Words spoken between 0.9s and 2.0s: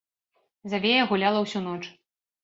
гуляла ўсю ноч.